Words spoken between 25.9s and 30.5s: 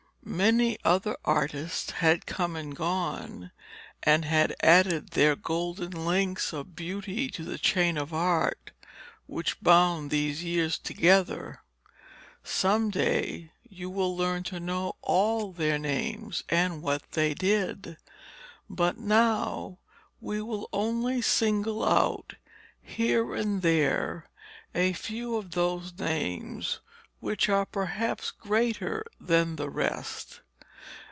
names which are perhaps greater than the rest.